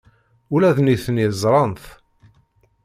[0.53, 1.85] Ula d nitni ẓran-t.